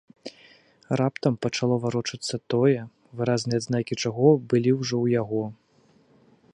Раптам 1.01 1.33
пачало 1.45 1.75
варочацца 1.83 2.35
тое, 2.55 2.79
выразныя 3.21 3.61
адзнакі 3.63 3.93
чаго 4.07 4.27
былі 4.55 4.71
ўжо 4.81 4.91
ў 4.91 5.23
яго. 5.23 5.43